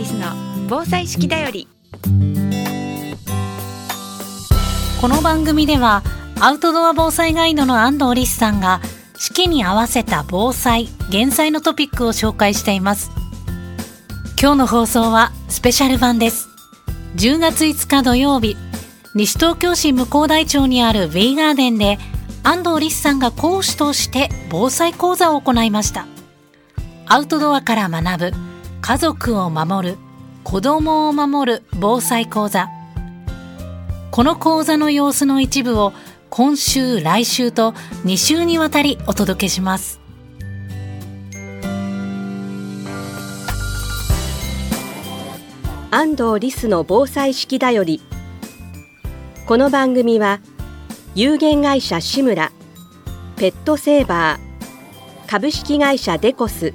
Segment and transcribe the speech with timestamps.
[0.00, 0.28] リスの
[0.66, 1.68] 防災式だより。
[4.98, 6.02] この番組では
[6.40, 8.80] アウトドア防災ガイドの安藤リスさんが
[9.18, 13.10] 四季に合わせた防災減災のトピックを紹介しています。
[14.40, 16.48] 今日の放送はスペシャル版です。
[17.16, 18.56] 10月5日土曜日
[19.14, 21.98] 西東京市向台町にある V ガーデンで
[22.42, 26.06] 安藤リスさんが講師として防災講座を行いました。
[27.06, 28.49] アウトドアから学ぶ
[28.82, 29.98] 家族を守る
[30.42, 32.68] 子供を守る防災講座。
[34.10, 35.92] この講座の様子の一部を
[36.30, 37.72] 今週来週と
[38.04, 40.00] 2週にわたりお届けします。
[45.90, 48.00] 安藤リスの防災式だより。
[49.46, 50.40] この番組は
[51.14, 52.50] 有限会社志村
[53.36, 56.74] ペットセーバー株式会社デコス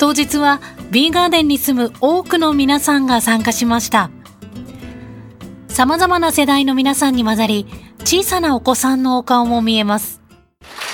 [0.00, 4.10] 当日は B ガーデンに住む多くの皆さんが参加しました。
[5.68, 7.66] 様々な世代の皆さんに混ざり
[7.98, 10.22] 小さなお子さんのお顔も見えます。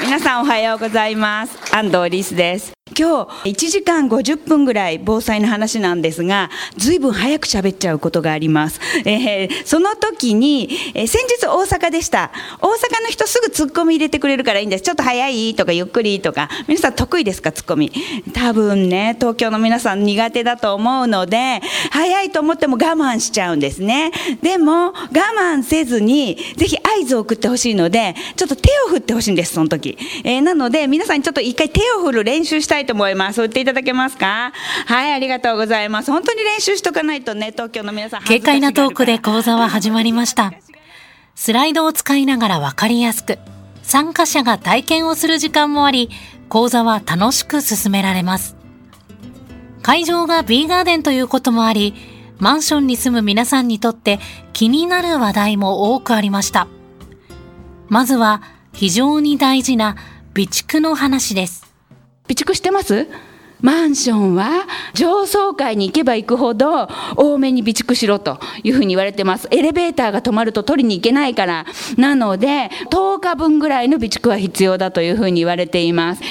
[0.00, 1.74] 皆さんおはようございます。
[1.74, 2.81] 安藤リスです。
[2.96, 12.30] 今日1時間50分ぐらい防災の話なんですがずいぶん早く喋っちゃうことがあります、えー、その時に、えー、先日大阪でした。
[12.60, 14.82] 大阪の人すぐツッコミ入れてくれるからいいんです。
[14.82, 16.48] ちょっと早いとかゆっくりとか。
[16.66, 17.92] 皆さん得意ですかツッコミ？
[18.34, 24.10] 多分ね東京の皆さん苦手だと思うので早いと思っても我慢しちゃうんですね。
[24.42, 24.92] でも我
[25.38, 33.42] 慢せずにぜひ合図を送ってほしいのでちょっと手を振ってほしいんですその時、えー、なので皆さんにちょっと一回手を振る練習したいと思います。
[33.42, 34.52] 打っていただけますか？
[34.86, 36.10] はい、ありがとうございます。
[36.10, 38.22] 本当に練習しとかないとね、東京の皆さん。
[38.22, 40.52] 軽快なトークで講座は始まりました。
[41.34, 43.38] スライドを使いながらわかりやすく、
[43.82, 46.10] 参加者が体験をする時間もあり、
[46.48, 48.56] 講座は楽しく進められます。
[49.82, 51.94] 会場が B ガーデンということもあり、
[52.38, 54.20] マンションに住む皆さんにとって
[54.52, 56.68] 気になる話題も多くありました。
[57.88, 59.96] まずは非常に大事な
[60.34, 61.60] 備蓄の話です。
[62.28, 63.06] 備蓄してます？
[63.62, 69.48] マンションは上層階に行けば行くほど多めに備蓄しろというふうに言われてます。
[69.50, 71.64] エレベーターが止まると取りに行けないから。
[71.96, 76.22] なので、10日分ぐらいの備蓄は必要だというふうに言われています。
[76.22, 76.28] 普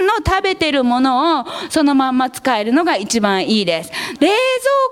[0.00, 3.92] 段の食べてるものをそのまんま使えるのが一番いいです。
[4.20, 4.34] 冷蔵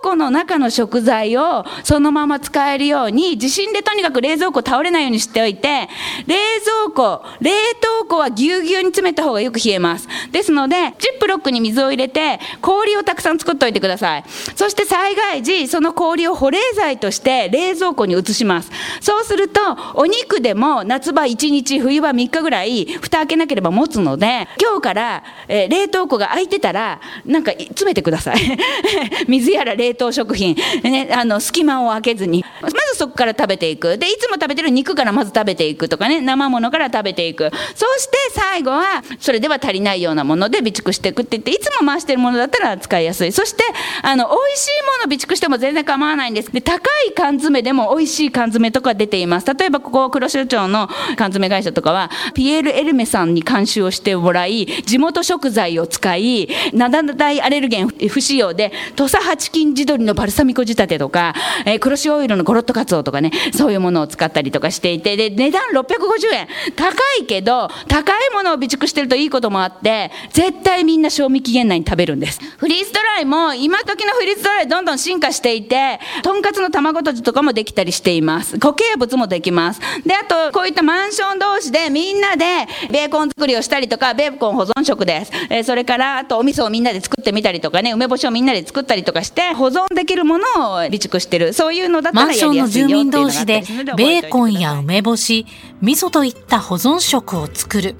[0.02, 5.88] 庫の中の食材をそのまま使えるように、地震でとにかく冷蔵庫倒れないようにしておいて、
[6.26, 6.36] 冷
[6.84, 7.50] 蔵庫、冷
[7.80, 10.06] 凍庫はぎゅうぎゅうに詰めた方がよく冷えます。
[10.30, 14.24] ですので、ジップロックに水水を入れて氷をたくさん作っておいてください。
[14.54, 18.70] そして災害時その氷を保冷剤として冷蔵庫に移します。
[19.00, 19.60] そうすると
[19.94, 28.36] お肉でも夏場1日冬場3日ぐらい蓋開けなければ持つので今日から、えー、冷凍庫が開いてたらなんか詰めてください。
[29.26, 32.44] 水やら冷凍食品、ね、あの隙間を開けずに。
[32.60, 33.98] まずそこから食べていく。
[33.98, 36.20] でいつも食べてる肉からまず食べていくとかね。
[36.20, 37.50] 生ものから食べていく。
[37.74, 43.32] そして最後はそれでは足りないようなもので備蓄していくって言っていつも回してるものだったら使いやすい。
[43.32, 43.62] そして
[44.02, 46.52] あの美味しいもの備蓄しても全然構わないんです。
[46.52, 49.54] で高い缶詰でも美味しい缶詰とか出ています。
[49.54, 61.34] 例えばここ黒潮町の缶詰会社とかはピエール・エルメさんに監修をしてもらい地元食材を使い灘大アレルゲン不使用で土佐八金地鶏のバルサミコ仕立てとか、
[61.64, 66.48] えー、黒潮オイルのゴロッとカツオとかねそういうものを使ったりとかしていてで値段650円。
[66.76, 72.40] 高いけど高いものを備蓄してるといいこともあって絶対みんな賞味期期限内に食べるんです。
[72.56, 78.58] フリーズドライも今時のフリーズドライどんどん進化していてとんかつの卵とじとかもできたりしています。
[78.58, 79.80] 固形物もできます。
[80.06, 82.44] であとこういったマンション同士でみんなで
[82.90, 90.46] ベーコン作りをしたりとかベーコン保存食です、えー、それからあとお味噌をみんなで作ってみたりとかね梅干しをみんなで作ったりとかして保存できるものを
[90.76, 91.52] 備蓄してる。
[91.52, 95.46] そういうのだったらやりやすいよっていうのがあったりするのでベーコンや梅干し
[95.82, 97.96] 味噌といった保存食を作る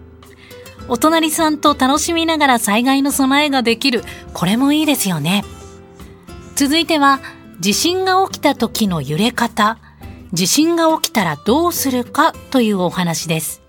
[0.88, 4.02] お隣さんと楽しみながら災害の備えができる。
[4.32, 5.44] これもいいですよね。
[6.54, 7.20] 続いては
[7.60, 9.78] 地震が起きた時の揺れ方。
[10.32, 13.61] 地震が起きたらどうするかというお話です。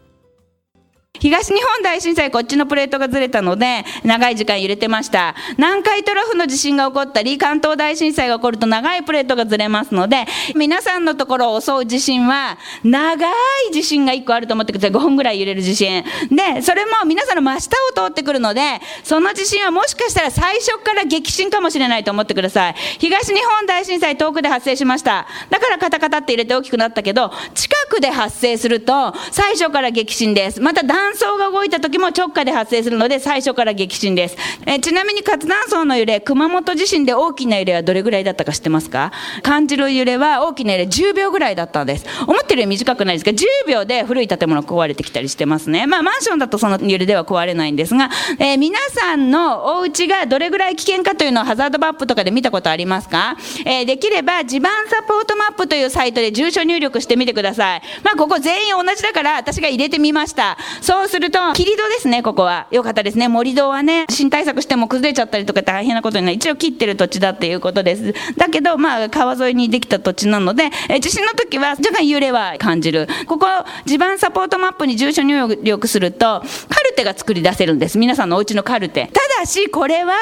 [1.24, 5.36] 東日本大震災こっちのプレートがずれたので長い時間揺れてました。
[5.56, 13.26] 南海トラフの地震が起こったり関東大震災が起こると長いプレートがずれますので皆さんのところを襲う地震は長
[13.70, 14.92] い地震が1個あると思ってください。
[14.92, 16.04] 5分ぐらい揺れる地震。
[16.30, 22.76] でそれも皆さんの真下を通ってくるのでその地震はもしかしたら最初から激震かもしれないと思ってください。
[23.00, 25.26] 東日本大震災遠くで発生しました。
[25.50, 30.62] だからカタカタって入れて大きくなったけど近くで発生すると最初から激震です。
[30.62, 34.38] また断層が動いた時も直下で発生するので最初から激震です。
[34.66, 39.12] えちなみに活断層の揺れ熊本地震で大きな揺れはどれぐらいだったか知ってますか？
[39.44, 42.06] 感じる揺れは大きな揺れ10秒ぐらいだったんです。
[42.28, 45.86] 思ってるより短くないですか？10秒で古い建物壊れてきたりしてますね。
[45.88, 57.82] まあマンションだとその揺れでは壊れないんですが、えー、皆さんのお家がどれぐらい危険かというのをハザードマップとかで見たことありますか、えー、できれば地盤サポートマップというサイトで住所入力してみてください。
[58.04, 60.58] まあここ全員同じだから私が入れてみました。
[60.82, 62.68] そうすると切り戸ですねここは。
[62.72, 63.28] よかったですね。
[63.28, 66.36] 盛り土はね新対策しても崩れちゃったりとか大変なことになる。
[66.36, 68.14] 一応切ってる土地だっていうことです。
[68.38, 73.08] だけどまあ川沿いにできた土地なので、え、地震の時は若干揺れは感じる。
[73.28, 73.48] ここ
[73.86, 77.98] 地盤サポートマップに住所入力するとカルテが作り出せるんです。
[77.98, 79.10] 皆さんのお家のカルテ。
[79.14, 80.14] ただしこれは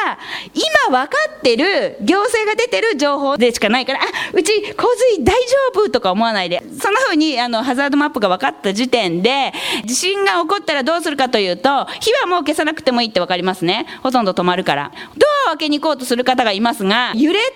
[0.53, 4.03] 今分かってる行政が出てる情報でしかないからあ
[4.33, 6.61] うち洪水大丈夫とか思わないで。
[6.79, 9.53] そんな風にあののハザードマップが分かった時点で
[9.85, 13.85] 地震が起こったらどうするかというと火はもう消さなくてもいいって分かりますね。
[14.01, 14.91] ほとんど止まるから。
[15.17, 17.51] ドアを開けに行こうとする方がいますが揺れてる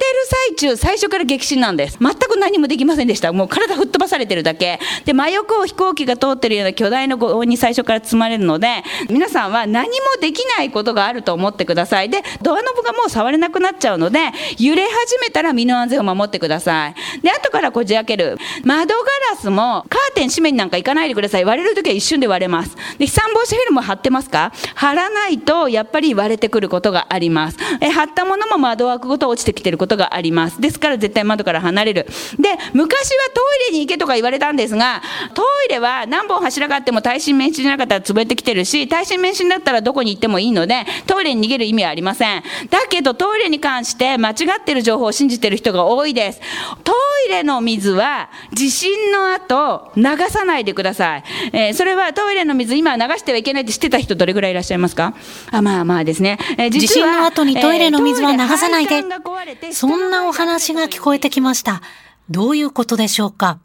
[0.50, 1.98] 最中最初から激震なんです。
[2.00, 3.32] 全く何もできませんでした。
[3.32, 4.80] もう体吹っ飛ばされてるだけ。
[5.06, 12.10] で真横を飛行機が通ってるような巨大な轟音に最初から積まれるので皆さんは何もできないことがあると思ってください。
[12.10, 14.20] でドアノブがもう触れなくなっちゃうので
[14.60, 16.96] 揺れ始めたら身の安全を守ってください。
[17.22, 18.38] で後からこじ開ける。
[18.64, 19.02] 窓ガ
[19.32, 21.46] ラスもカーテン閉めになんか行かないでください。
[21.46, 22.76] 割れる時は一瞬で割れます。
[22.98, 24.52] で飛散防止フィルム貼ってますか？
[24.76, 27.58] 貼らないとやっぱり割れてくることがあります。
[27.82, 30.62] え貼ったものも窓枠ごと落ちてきてることがあります。
[30.62, 32.06] ですから絶対窓から離れる。
[32.40, 35.02] で昔はトイレに行けとか言われたんですが
[35.34, 42.44] トイレは何本柱があっても耐震免震じゃなかったら潰れてきてるし耐震免震だったらどこに行ってもいいのでトイレに逃げる意味はありません。
[42.70, 46.42] だけどトイレに関して間違ってる情報を信じてる人が多いです。
[46.84, 46.94] ト
[47.28, 49.65] イレの水は地震の後
[49.96, 51.24] 流さないでください、
[51.54, 55.14] えー、それはトイレの水今流してはいけないって知ってた人どれぐらいいらっしゃいますか？
[55.52, 61.82] あまあまあですね、えー、地震の後にトイレの水は流さないで、えー、そんなお話が聞こえてきました。
[62.30, 63.60] どういうことでしょうか？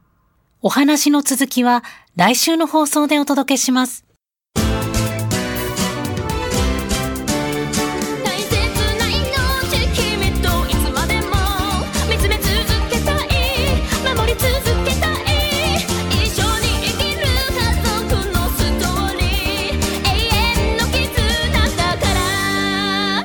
[0.63, 1.83] お話の続きは
[2.17, 4.10] 来週の放送でお届けします。